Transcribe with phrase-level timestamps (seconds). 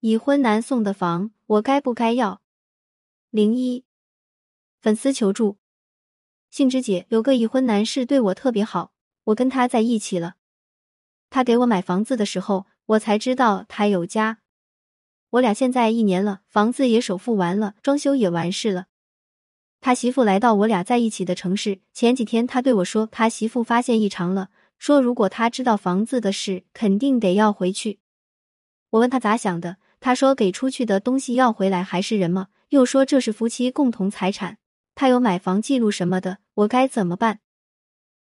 [0.00, 2.40] 已婚男送的房，我该不该要？
[3.30, 3.84] 零一
[4.80, 5.56] 粉丝求助，
[6.50, 8.92] 杏枝姐有个已婚男士对我特别好，
[9.24, 10.36] 我跟他在一起了。
[11.30, 14.38] 他给我买房子的时候，我才知道他有家。
[15.30, 18.86] 我俩现在一年了，房子也首付完了，装修也完事了。
[19.80, 27.98] 他媳妇来到我俩在一起的城市，前几天他对我说，他媳妇发现异常了，说如果他知道房子的事，肯定得要回去。
[28.90, 32.48] 我问他咋想的，他说给出去的东西要回来还是人吗？
[32.68, 34.58] 又说这是夫妻共同财产，
[34.94, 37.40] 他有买房记录什么的，我该怎么办？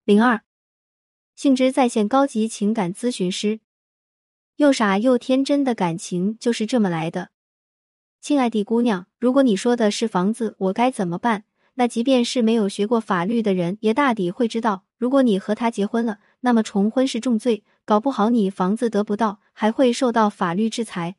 [0.03, 0.41] 零二，
[1.35, 3.61] 性质在线高级情感咨询师。
[4.57, 7.29] 又傻又天真的感情就是这么来的，
[8.21, 11.45] 亲爱的姑娘，如果你说的是房子，我该怎么办？
[11.75, 21.15] 那即便是没有学过法律的人，也大抵会知道，如果你和他结婚了，那么重婚是重罪，搞不好你房子得不到，还会受到法律制裁。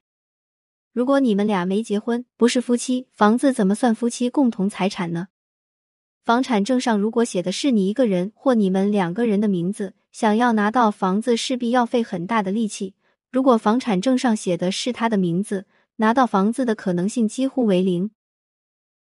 [0.94, 5.26] 如果你们俩没结婚，不是夫妻，房子怎么算夫妻共同财产呢？
[6.24, 12.94] 房产证上如果写的是你一个人或你们两个人的名字，想要拿到房子，势必要费很大的力气。
[13.32, 18.12] 如果房产证上写的是他的名字，拿到房子的可能性几乎为零。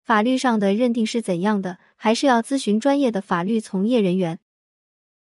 [0.02, 4.40] 法律上的认定是怎样的，还是要咨询专业的法律从业人员。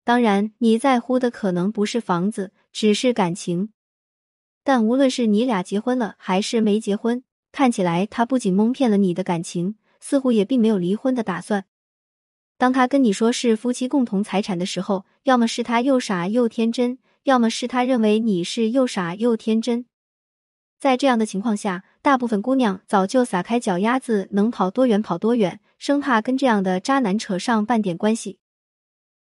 [0.04, 3.72] 当然，你在乎的可能不是房子，只是感情。
[4.64, 11.66] 但无论是你俩结婚了还是没结婚，看起来他不仅蒙骗了你的感情，似乎也并没有离婚的打算。
[12.58, 17.00] 当他跟你说是夫妻共同财产的时候，要么是他又傻又天真。
[17.26, 19.86] 要么是他认为你是又傻又天真，
[20.80, 28.40] 在这样的情况下，大部分姑娘早就撒开脚丫子，能跑多远跑多远，生怕跟这样的渣男扯上半点关系。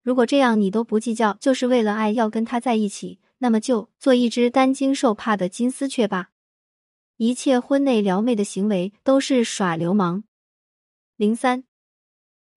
[0.01, 6.30] 如果这样你都不计较，就是为了爱要跟他在一起，那么就做一只担惊受怕的金丝雀吧。
[7.17, 10.23] 一切婚内撩妹的行为都是耍流氓。
[11.17, 11.66] 零三。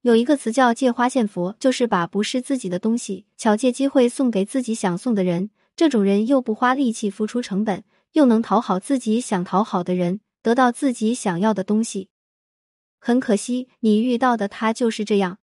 [0.02, 5.50] 有一个词叫借花献佛，就是把不是自己的东西巧借机会送给自己想送的人。
[5.74, 12.10] 这种人又不花力气付出成本，又能讨好自己想讨好的人，得到自己想要的东西。
[13.00, 15.38] 很可惜，你遇到的他就是这样。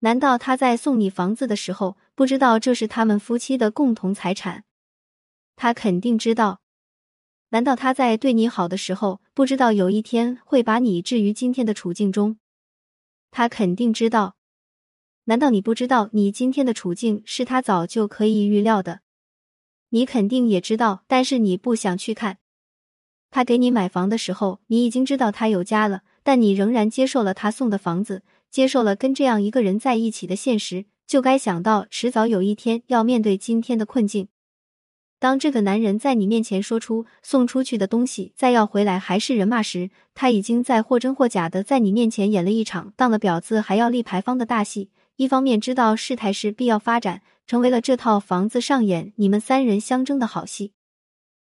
[0.00, 4.64] 难道他在送你房子的时候不知道这是他们夫妻的共同财产？
[5.54, 6.62] 他肯定知道。
[7.50, 12.38] 难道他在对你好的时候不知道有一天会把你置于今天的处境中？
[13.30, 14.36] 他肯定知道，
[15.24, 16.08] 难道你不知道？
[16.14, 19.02] 你今天的处境是他早就可以预料的。
[19.90, 22.38] 你肯定也知道，但是你不想去看。
[23.30, 34.28] 他给你买房的时候，你已经知道他有家了，但你仍然接受了他送的房子，接受了跟这样一个人在一起的现实，就该想到迟早有一天要面对今天的困境。
[35.18, 44.90] 当这个男人在你面前说出送出去的东西再要回来还是人骂时，他已经在或真或假的在你面前演了一场当了婊子还要立牌坊的大戏。
[45.16, 50.72] 一方面知道事态是必要发展，成为了这套房子上演你们三人相争的好戏；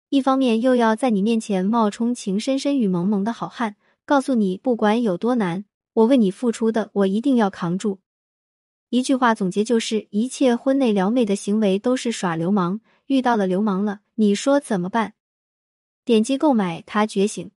[0.10, 8.00] 一方面又要在你面前冒充情深深雨蒙蒙的好汉，告诉你不管有多难，我为你付出的我一定要扛住。
[8.92, 12.82] 一句话总结就是：一切婚内撩妹的行为都是耍流氓。
[13.06, 15.14] 遇到了流氓了，你说怎么办？
[16.04, 17.52] 点击购买他觉醒，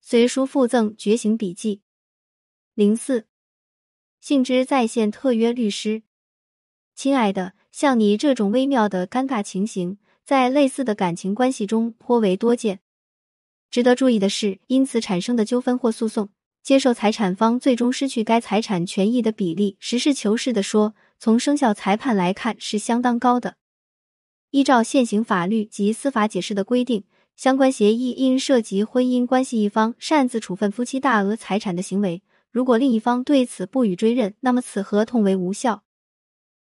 [0.00, 1.82] 随书附赠觉醒笔记。
[2.74, 3.26] 零四，
[4.20, 6.04] 性之在线特约律师，
[6.94, 12.78] 亲爱的，像你这种微妙的尴尬情形，在类似的感情关系中颇为多见。
[13.68, 16.28] 值得注意的是，因此产生的纠纷或诉讼，
[16.66, 23.54] 接受财产方最终失去该财产权益的比例，实事求是的说，从生效裁判来看是相当高的。
[24.50, 27.04] 依照现行法律及司法解释的规定，
[27.36, 35.84] 相关协议因涉及婚姻关系一方擅自处分夫妻大额财产的行为，如果另一方对此不予追认，那么此合同为无效。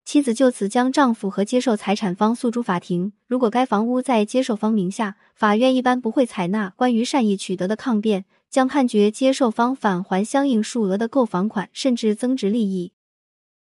[0.04, 3.14] 妻子就此将丈夫和接受财产方诉诸法庭。
[3.28, 12.94] 如果该房屋在接受方名下，法院一般不会采纳关于善意取得的抗辩，将判决接受方返还相应数额的购房款，甚至增值利益。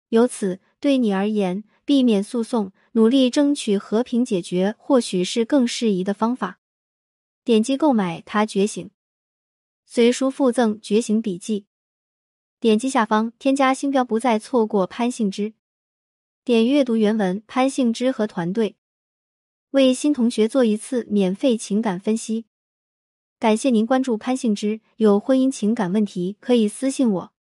[0.09, 2.73] 由此，对你而言，避免诉讼。
[2.95, 6.59] 努力争取和平解决，或许是更适宜的方法。
[7.45, 8.85] 点击购买《他觉醒》，
[9.87, 11.67] 随书附赠觉醒笔记。
[12.59, 15.55] 点击下方添加星标，不再错过潘幸之。
[16.45, 18.75] 点阅读原文，潘幸之和团队
[19.71, 22.47] 为新同学做一次免费情感分析。
[23.41, 27.33] 感谢您关注潘幸之，有婚姻情感问题可以私信我。